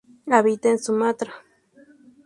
Habita 0.31 0.69
en 0.71 0.79
Sumatra. 0.79 1.31